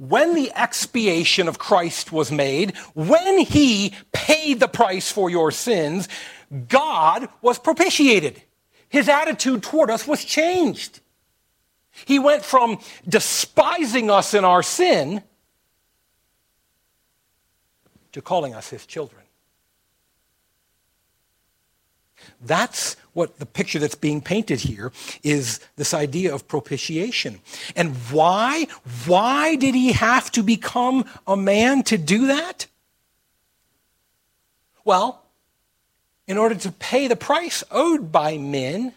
[0.00, 6.08] when the expiation of Christ was made, when he paid the price for your sins,
[6.68, 8.42] God was propitiated.
[8.88, 11.00] His attitude toward us was changed.
[12.06, 15.22] He went from despising us in our sin
[18.12, 19.19] to calling us his children.
[22.40, 27.40] That's what the picture that's being painted here is this idea of propitiation.
[27.76, 28.66] And why?
[29.06, 32.66] Why did he have to become a man to do that?
[34.84, 35.22] Well,
[36.26, 38.94] in order to pay the price owed by men,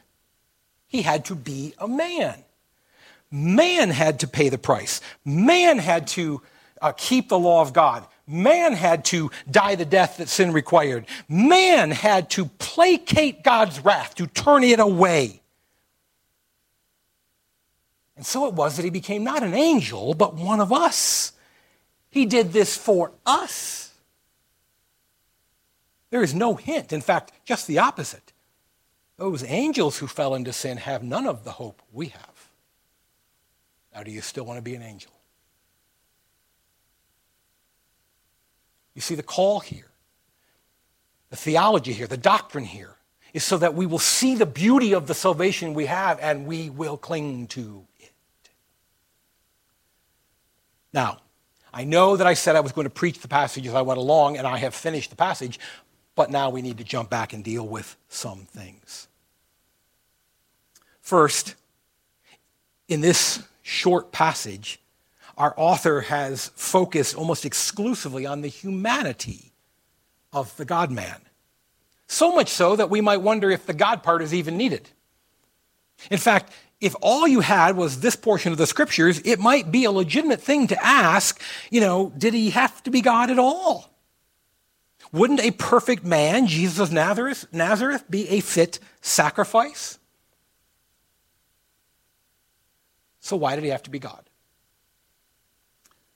[0.88, 2.36] he had to be a man.
[3.32, 5.01] Man had to pay the price.
[5.25, 6.41] Man had to
[6.82, 8.06] uh, keep the law of God.
[8.25, 11.05] Man had to die the death that sin required.
[11.27, 15.41] Man had to placate God's wrath, to turn it away.
[18.15, 21.33] And so it was that he became not an angel, but one of us.
[22.09, 23.91] He did this for us.
[26.12, 26.93] There is no hint.
[26.93, 28.31] In fact, just the opposite.
[29.17, 32.49] Those angels who fell into sin have none of the hope we have.
[33.93, 35.12] Now, do you still want to be an angel?
[38.93, 39.89] You see, the call here,
[41.29, 42.95] the theology here, the doctrine here,
[43.34, 46.69] is so that we will see the beauty of the salvation we have and we
[46.69, 48.12] will cling to it.
[50.93, 51.19] Now,
[51.73, 53.97] I know that I said I was going to preach the passage as I went
[53.97, 55.60] along, and I have finished the passage,
[56.13, 59.08] but now we need to jump back and deal with some things.
[61.01, 61.56] First,
[62.88, 64.79] in this short passage,
[65.37, 69.51] our author has focused almost exclusively on the humanity
[70.31, 71.21] of the God man.
[72.07, 74.89] So much so that we might wonder if the God part is even needed.
[76.11, 79.85] In fact, if all you had was this portion of the scriptures, it might be
[79.85, 81.41] a legitimate thing to ask,
[81.71, 83.89] you know, did he have to be God at all?
[85.11, 89.97] Wouldn't a perfect man, Jesus of Nazareth, Nazareth be a fit sacrifice?
[93.19, 94.29] So why did he have to be God?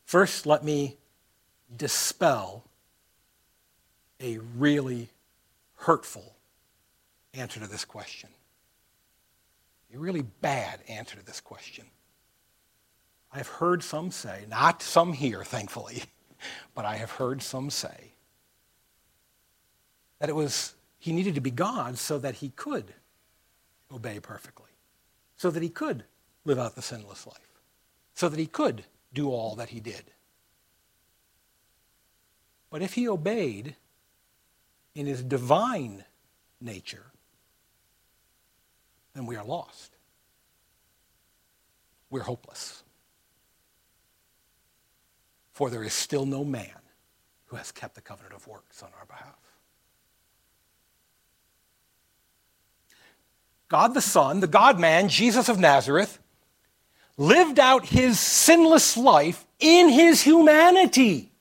[0.08, 0.96] First, let me
[1.76, 2.64] dispel
[4.22, 5.10] a really
[5.76, 6.34] hurtful
[7.34, 8.30] answer to this question.
[9.94, 11.84] A really bad answer to this question.
[13.34, 16.04] I've heard some say, not some here, thankfully,
[16.74, 18.14] but I have heard some say
[20.20, 22.94] that it was he needed to be God so that he could
[23.94, 24.72] obey perfectly,
[25.36, 26.06] so that he could
[26.46, 27.62] live out the sinless life,
[28.14, 30.04] so that he could do all that he did.
[32.70, 33.76] But if he obeyed
[34.94, 36.04] in his divine
[36.60, 37.06] nature,
[39.14, 39.96] then we are lost.
[42.10, 42.84] We're hopeless.
[45.54, 46.70] For there is still no man
[47.46, 49.36] who has kept the covenant of works on our behalf.
[53.70, 56.20] God the Son, the God man, Jesus of Nazareth,
[57.18, 61.32] lived out his sinless life in his humanity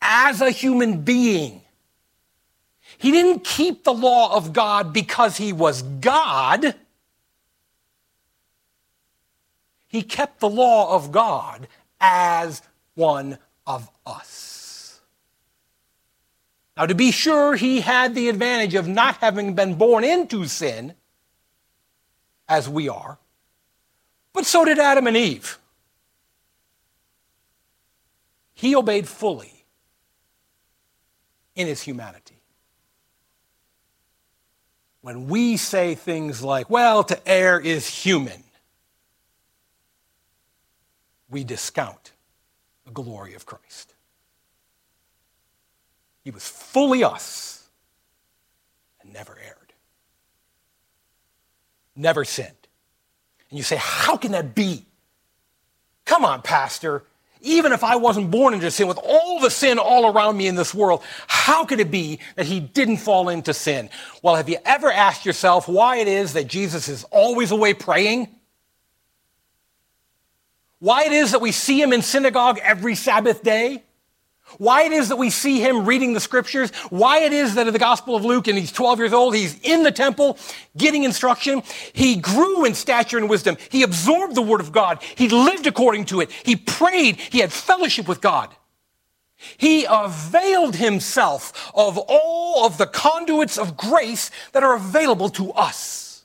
[0.00, 1.62] as a human being.
[2.98, 6.74] He didn't keep the law of God because he was God.
[9.88, 11.66] He kept the law of God
[12.00, 12.62] as
[12.94, 15.00] one of us.
[16.76, 20.94] Now, to be sure, he had the advantage of not having been born into sin,
[22.48, 23.18] as we are.
[24.32, 25.58] But so did Adam and Eve.
[28.54, 29.64] He obeyed fully
[31.54, 32.38] in his humanity.
[35.00, 38.44] When we say things like, well, to err is human,
[41.28, 42.12] we discount
[42.84, 43.94] the glory of Christ.
[46.22, 47.68] He was fully us
[49.00, 49.72] and never erred,
[51.96, 52.61] never sinned.
[53.52, 54.86] And you say, How can that be?
[56.06, 57.04] Come on, Pastor.
[57.42, 60.54] Even if I wasn't born into sin with all the sin all around me in
[60.54, 63.90] this world, how could it be that he didn't fall into sin?
[64.22, 68.34] Well, have you ever asked yourself why it is that Jesus is always away praying?
[70.78, 73.82] Why it is that we see him in synagogue every Sabbath day?
[74.58, 77.72] Why it is that we see him reading the scriptures, why it is that in
[77.72, 80.38] the Gospel of Luke, and he's 12 years old, he's in the temple
[80.76, 81.62] getting instruction.
[81.92, 83.56] He grew in stature and wisdom.
[83.70, 85.02] He absorbed the word of God.
[85.14, 86.30] He lived according to it.
[86.30, 87.16] He prayed.
[87.16, 88.54] He had fellowship with God.
[89.56, 96.24] He availed himself of all of the conduits of grace that are available to us.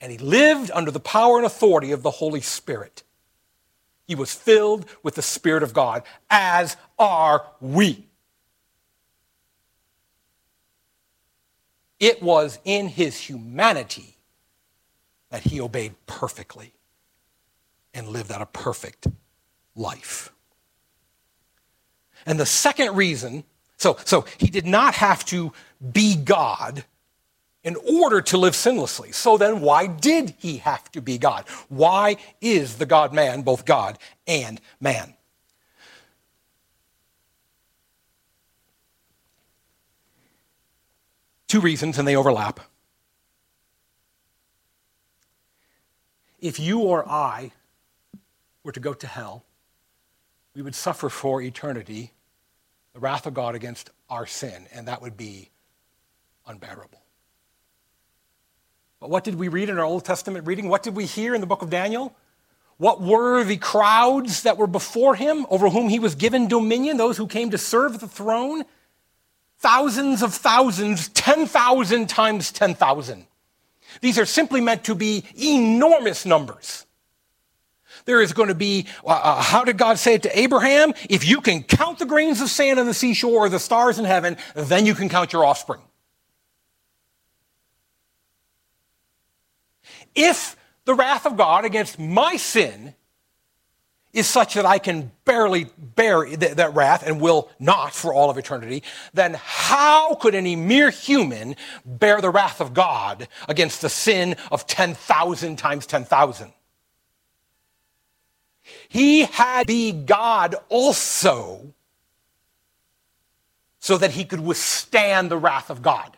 [0.00, 3.02] And he lived under the power and authority of the Holy Spirit.
[4.12, 8.08] He was filled with the Spirit of God, as are we.
[11.98, 14.18] It was in his humanity
[15.30, 16.74] that he obeyed perfectly
[17.94, 19.06] and lived out a perfect
[19.74, 20.30] life.
[22.26, 23.44] And the second reason,
[23.78, 25.54] so, so he did not have to
[25.90, 26.84] be God
[27.64, 29.14] in order to live sinlessly.
[29.14, 31.44] So then, why did he have to be God?
[31.68, 35.14] Why is the God man both God and man?
[41.46, 42.60] Two reasons, and they overlap.
[46.40, 47.52] If you or I
[48.64, 49.44] were to go to hell,
[50.54, 52.12] we would suffer for eternity
[52.94, 55.50] the wrath of God against our sin, and that would be
[56.46, 57.01] unbearable.
[59.02, 60.68] What did we read in our Old Testament reading?
[60.68, 62.14] What did we hear in the book of Daniel?
[62.78, 67.16] What were the crowds that were before him, over whom he was given dominion, those
[67.16, 68.64] who came to serve the throne?
[69.62, 73.26] thousands of thousands, 10,000 times 10,000.
[74.00, 76.84] These are simply meant to be enormous numbers.
[78.04, 80.92] There is going to be, uh, uh, how did God say it to Abraham?
[81.08, 84.04] If you can count the grains of sand on the seashore or the stars in
[84.04, 85.80] heaven, then you can count your offspring.
[90.14, 92.94] If the wrath of God against my sin
[94.12, 98.28] is such that I can barely bear th- that wrath and will not for all
[98.28, 98.82] of eternity,
[99.14, 104.66] then how could any mere human bear the wrath of God against the sin of
[104.66, 106.52] 10,000 times 10,000?
[108.88, 111.72] He had to be God also
[113.78, 116.16] so that he could withstand the wrath of God.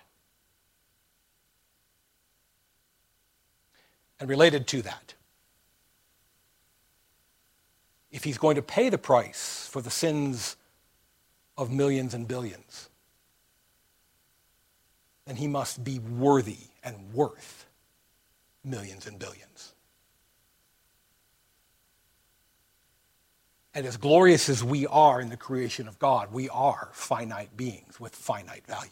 [4.20, 5.14] And related to that,
[8.10, 10.56] if he's going to pay the price for the sins
[11.56, 12.88] of millions and billions,
[15.26, 17.66] then he must be worthy and worth
[18.62, 19.74] millions and billions.
[23.74, 27.98] And as glorious as we are in the creation of God, we are finite beings
[27.98, 28.90] with finite value.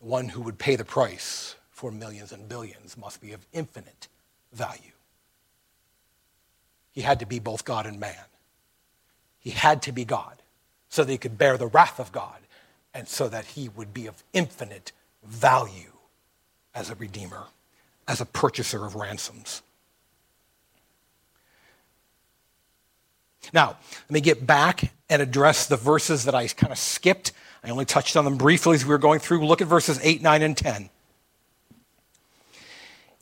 [0.00, 4.08] The one who would pay the price for millions and billions must be of infinite
[4.50, 4.92] value.
[6.90, 8.24] He had to be both God and man.
[9.38, 10.40] He had to be God
[10.88, 12.38] so that he could bear the wrath of God
[12.94, 15.92] and so that he would be of infinite value
[16.74, 17.44] as a redeemer,
[18.08, 19.60] as a purchaser of ransoms.
[23.52, 27.32] Now, let me get back and address the verses that I kind of skipped.
[27.62, 29.46] I only touched on them briefly as we were going through.
[29.46, 30.88] Look at verses 8, 9, and 10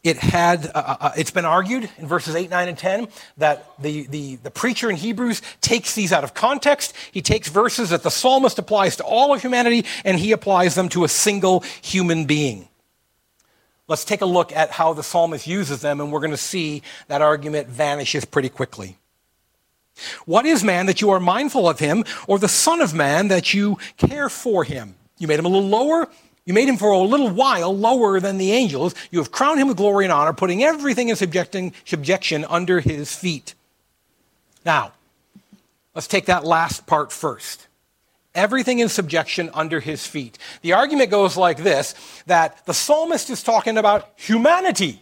[0.04, 3.66] it had, uh, uh, uh, it's been argued in verses 8, 9, and 10 that
[3.80, 6.94] the, the, the preacher in Hebrews takes these out of context.
[7.10, 10.90] He takes verses that the psalmist applies to all of humanity and he applies them
[10.90, 12.68] to a single human being.
[13.88, 16.82] Let's take a look at how the psalmist uses them, and we're going to see
[17.08, 18.96] that argument vanishes pretty quickly.
[20.24, 23.52] What is man that you are mindful of him, or the Son of Man that
[23.52, 24.94] you care for him?
[25.18, 26.08] You made him a little lower,
[26.46, 28.94] you made him for a little while lower than the angels.
[29.10, 33.54] You have crowned him with glory and honor, putting everything in subjection under his feet.
[34.64, 34.92] Now,
[35.94, 37.66] let's take that last part first.
[38.34, 40.38] Everything in subjection under his feet.
[40.60, 41.94] The argument goes like this
[42.26, 45.00] that the psalmist is talking about humanity.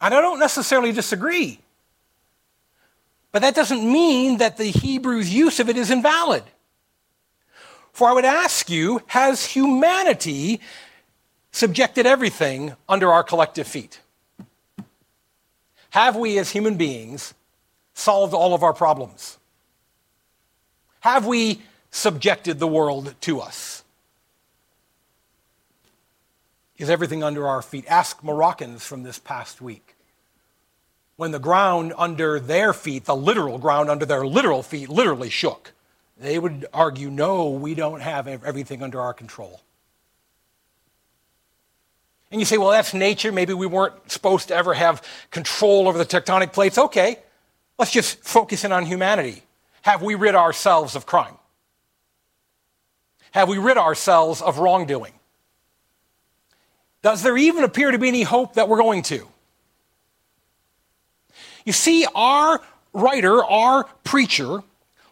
[0.00, 1.58] And I don't necessarily disagree.
[3.32, 6.44] But that doesn't mean that the Hebrew's use of it is invalid.
[7.94, 10.60] For I would ask you, has humanity
[11.52, 14.00] subjected everything under our collective feet?
[15.90, 17.34] Have we, as human beings,
[17.94, 19.38] solved all of our problems?
[21.00, 23.84] Have we subjected the world to us?
[26.76, 27.84] Is everything under our feet?
[27.86, 29.94] Ask Moroccans from this past week.
[31.14, 35.73] When the ground under their feet, the literal ground under their literal feet, literally shook.
[36.16, 39.60] They would argue, no, we don't have everything under our control.
[42.30, 43.32] And you say, well, that's nature.
[43.32, 46.78] Maybe we weren't supposed to ever have control over the tectonic plates.
[46.78, 47.18] Okay,
[47.78, 49.42] let's just focus in on humanity.
[49.82, 51.34] Have we rid ourselves of crime?
[53.32, 55.12] Have we rid ourselves of wrongdoing?
[57.02, 59.28] Does there even appear to be any hope that we're going to?
[61.64, 62.60] You see, our
[62.92, 64.62] writer, our preacher,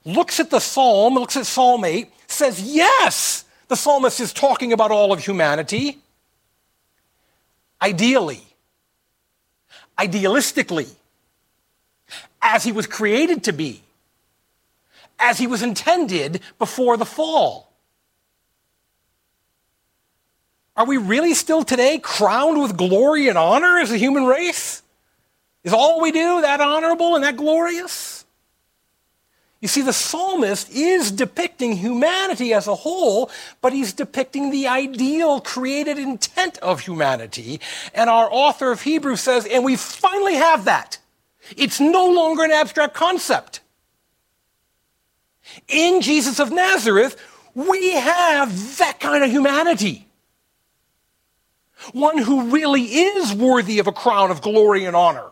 [0.05, 4.90] looks at the psalm, looks at Psalm 8, says, yes, the psalmist is talking about
[4.90, 5.98] all of humanity.
[7.80, 8.42] Ideally,
[9.98, 10.88] idealistically,
[12.40, 13.82] as he was created to be,
[15.18, 17.72] as he was intended before the fall.
[20.76, 24.82] Are we really still today crowned with glory and honor as a human race?
[25.64, 28.21] Is all we do that honorable and that glorious?
[29.62, 35.40] You see, the psalmist is depicting humanity as a whole, but he's depicting the ideal
[35.40, 37.60] created intent of humanity.
[37.94, 40.98] And our author of Hebrews says, and we finally have that.
[41.56, 43.60] It's no longer an abstract concept.
[45.68, 47.16] In Jesus of Nazareth,
[47.54, 50.08] we have that kind of humanity.
[51.92, 55.32] One who really is worthy of a crown of glory and honor.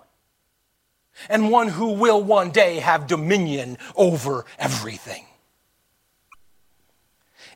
[1.29, 5.27] And one who will one day have dominion over everything.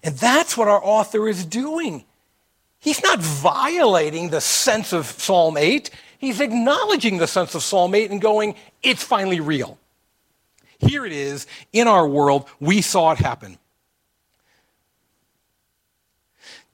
[0.03, 2.05] And that's what our author is doing.
[2.79, 5.89] He's not violating the sense of Psalm 8.
[6.19, 9.79] He's acknowledging the sense of Psalm 8 and going, it's finally real.
[10.79, 12.47] Here it is in our world.
[12.61, 13.59] We saw it happen.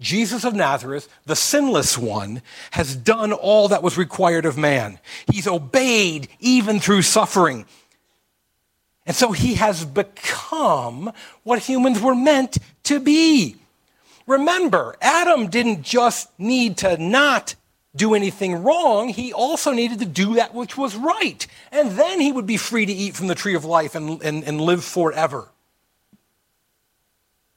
[0.01, 2.41] Jesus of Nazareth, the sinless one,
[2.73, 4.99] has done all that was required of man.
[5.31, 7.67] He's obeyed even through suffering.
[9.07, 13.57] And so he has become what humans were meant to be.
[14.27, 17.55] Remember, Adam didn't just need to not
[17.97, 21.47] do anything wrong, he also needed to do that which was right.
[21.73, 24.45] And then he would be free to eat from the tree of life and, and,
[24.45, 25.49] and live forever.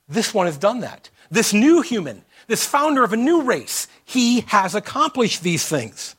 [0.10, 1.10] This one has done that.
[1.30, 6.16] This new human this founder of a new race, he has accomplished these things.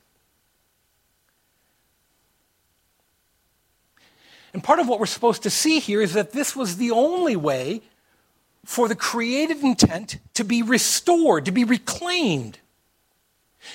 [4.53, 7.35] And part of what we're supposed to see here is that this was the only
[7.35, 7.83] way
[8.65, 12.59] for the created intent to be restored, to be reclaimed.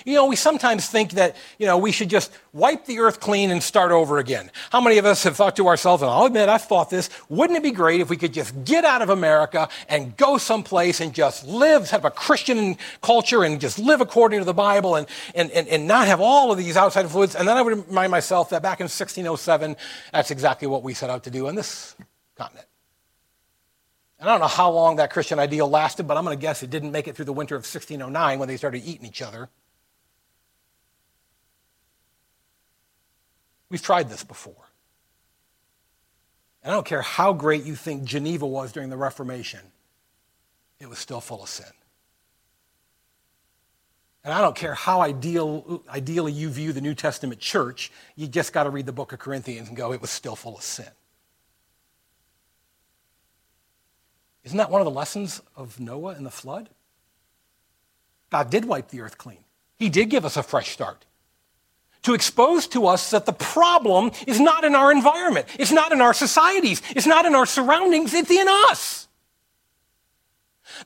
[0.06, 3.52] You know, we sometimes think that, you know, we should just wipe the earth clean
[3.52, 4.52] and start over again.
[4.72, 7.10] How many of us have thought to ourselves, oh, and I'll admit I've thought this,
[7.30, 11.00] wouldn't it be great if we could just get out of America and go someplace
[11.02, 15.08] and just live, have a Christian culture and just live according to the Bible and,
[15.36, 17.36] and, and, and not have all of these outside influences?
[17.36, 19.76] And then I would remind myself that back in 1607,
[20.12, 21.96] that's exactly what we set out to do on this
[22.36, 22.66] continent.
[24.20, 26.62] And I don't know how long that Christian ideal lasted, but I'm going to guess
[26.62, 29.50] it didn't make it through the winter of 1609 when they started eating each other.
[33.70, 34.70] We've tried this before.
[36.64, 39.62] And I don't care how great you think Geneva was during the Reformation,
[40.80, 41.66] it was still full of sin.
[44.24, 48.52] And I don't care how ideal, ideally you view the New Testament church, you just
[48.52, 50.90] got to read the book of Corinthians and go, it was still full of sin.
[54.44, 56.70] Isn't that one of the lessons of Noah and the flood?
[58.30, 59.40] God did wipe the earth clean.
[59.78, 61.06] He did give us a fresh start
[62.04, 66.02] to expose to us that the problem is not in our environment, it's not in
[66.02, 69.08] our societies, it's not in our surroundings, it's in us.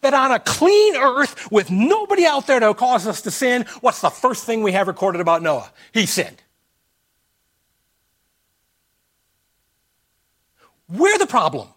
[0.01, 4.01] That on a clean earth with nobody out there to cause us to sin, what's
[4.01, 5.71] the first thing we have recorded about Noah?
[5.93, 6.41] He sinned.
[10.89, 11.67] We're the problem.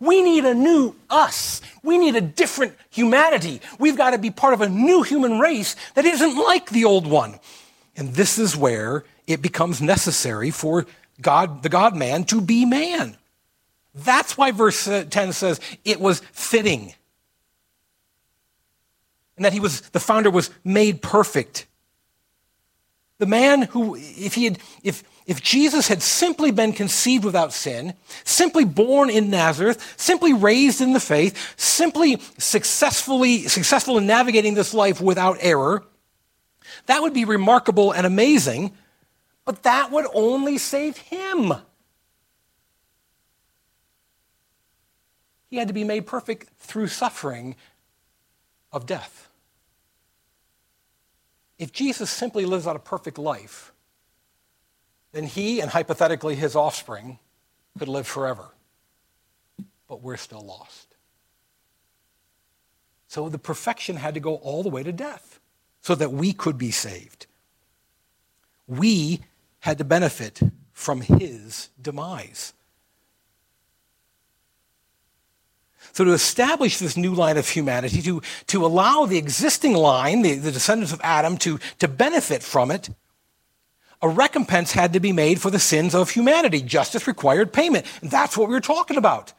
[0.00, 1.60] We need a new us.
[1.82, 3.60] We need a different humanity.
[3.78, 7.06] We've got to be part of a new human race that isn't like the old
[7.06, 7.38] one.
[7.96, 10.86] And this is where it becomes necessary for
[11.20, 13.18] God, the God man, to be man.
[13.94, 16.94] That's why verse uh, 10 says it was fitting.
[19.36, 21.66] And that he was, the founder was made perfect.
[23.18, 27.94] The man who, if he had, if, if Jesus had simply been conceived without sin,
[28.24, 34.74] simply born in Nazareth, simply raised in the faith, simply successfully successful in navigating this
[34.74, 35.84] life without error,
[36.86, 38.72] that would be remarkable and amazing,
[39.44, 41.52] but that would only save him.
[45.48, 47.54] He had to be made perfect through suffering
[48.72, 49.28] of death.
[51.56, 53.72] If Jesus simply lives out a perfect life,
[55.12, 57.18] then he and hypothetically his offspring
[57.78, 58.48] could live forever.
[59.88, 60.94] But we're still lost.
[63.08, 65.40] So the perfection had to go all the way to death
[65.80, 67.26] so that we could be saved.
[68.68, 69.20] We
[69.60, 70.40] had to benefit
[70.72, 72.52] from his demise.
[75.92, 80.36] So, to establish this new line of humanity, to, to allow the existing line, the,
[80.36, 82.90] the descendants of Adam, to, to benefit from it,
[84.02, 86.62] a recompense had to be made for the sins of humanity.
[86.62, 87.86] Justice required payment.
[88.00, 89.32] And that's what we were talking about.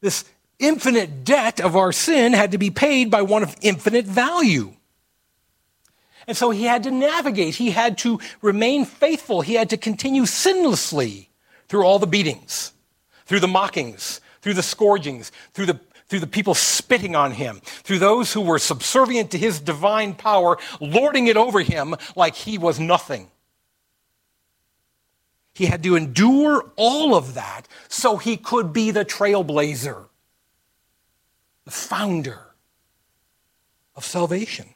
[0.00, 0.24] This
[0.58, 4.72] infinite debt of our sin had to be paid by one of infinite value.
[6.26, 7.56] And so he had to navigate.
[7.56, 9.42] He had to remain faithful.
[9.42, 11.28] He had to continue sinlessly
[11.68, 12.72] through all the beatings,
[13.26, 17.98] through the mockings, through the scourgings, through the, through the people spitting on him, through
[17.98, 22.78] those who were subservient to his divine power, lording it over him like he was
[22.78, 23.28] nothing.
[25.56, 30.04] He had to endure all of that so he could be the trailblazer,
[31.64, 32.48] the founder
[33.94, 34.74] of salvation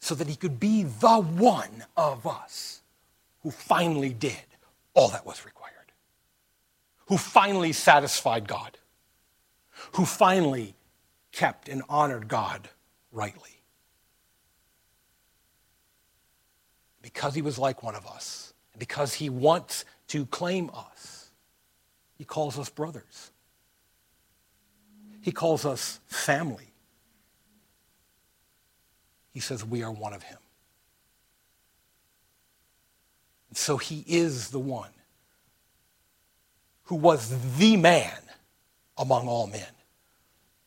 [0.00, 2.82] so that he could be the one of us
[3.44, 4.44] who finally did
[4.92, 5.92] all that was required,
[7.06, 8.76] who finally satisfied God,
[9.92, 10.74] who finally
[11.30, 12.70] kept and honored God
[13.12, 13.55] rightly.
[17.06, 21.30] Because he was like one of us, because he wants to claim us,
[22.18, 23.30] he calls us brothers.
[25.20, 26.72] He calls us family.
[29.32, 30.38] He says we are one of him.
[33.50, 34.90] And so he is the one
[36.86, 38.18] who was the man
[38.98, 39.62] among all men,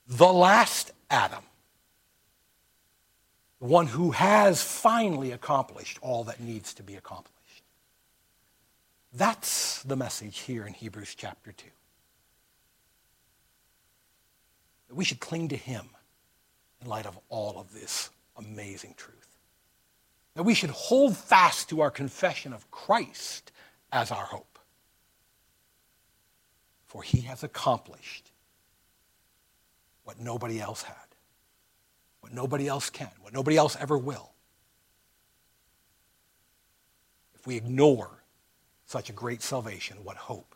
[0.07, 1.43] the last Adam,
[3.59, 7.63] the one who has finally accomplished all that needs to be accomplished.
[9.13, 11.65] That's the message here in Hebrews chapter 2.
[14.87, 15.89] That we should cling to him
[16.81, 19.15] in light of all of this amazing truth.
[20.35, 23.51] That we should hold fast to our confession of Christ
[23.91, 24.59] as our hope.
[26.85, 28.31] For he has accomplished
[30.03, 30.95] what nobody else had,
[32.21, 34.31] what nobody else can, what nobody else ever will.
[37.35, 38.09] If we ignore
[38.85, 40.55] such a great salvation, what hope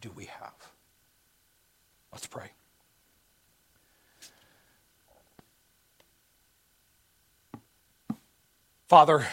[0.00, 0.54] do we have?
[2.12, 2.50] Let's pray.
[8.88, 9.24] Father,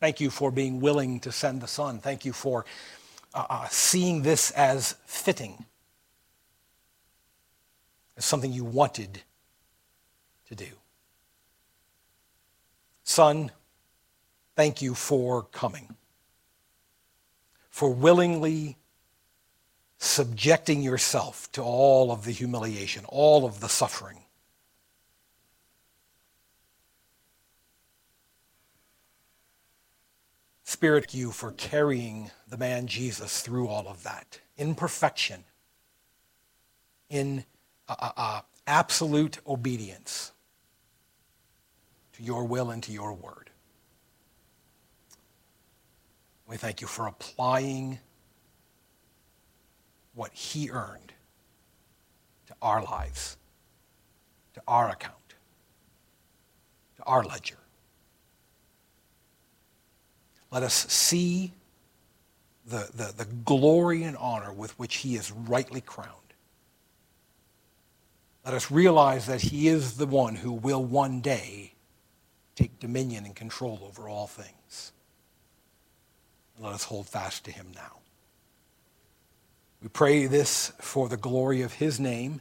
[0.00, 2.00] thank you for being willing to send the Son.
[2.00, 2.64] Thank you for
[3.32, 5.64] uh, uh, seeing this as fitting,
[8.16, 9.22] as something you wanted
[10.48, 10.68] to do.
[13.02, 13.50] Son,
[14.56, 15.94] thank you for coming,
[17.70, 18.76] for willingly
[19.98, 24.24] subjecting yourself to all of the humiliation, all of the suffering
[30.74, 35.44] Spirit, you for carrying the man Jesus through all of that in perfection,
[37.08, 37.44] in
[37.88, 40.32] uh, uh, uh, absolute obedience
[42.16, 43.50] to your will and to your word.
[46.46, 47.98] We thank you for applying
[50.14, 51.12] what he earned
[52.46, 53.36] to our lives,
[54.54, 55.34] to our account,
[56.96, 57.56] to our ledger.
[60.50, 61.52] Let us see
[62.66, 66.10] the, the, the glory and honor with which he is rightly crowned.
[68.44, 71.73] Let us realize that he is the one who will one day
[72.54, 74.92] take dominion and control over all things.
[76.58, 77.98] let us hold fast to him now.
[79.82, 82.40] We pray this for the glory of his name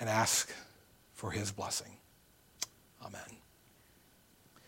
[0.00, 0.52] and ask
[1.12, 1.93] for his blessing.